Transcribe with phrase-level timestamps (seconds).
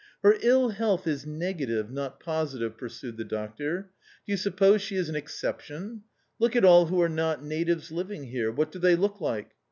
[0.23, 3.91] "Her ill health is negative, not positive," pursued the doctor.
[4.25, 6.01] "Do you suppose she is an exception?
[6.39, 8.51] Look at all who are not natives living here.
[8.51, 9.51] What do they look like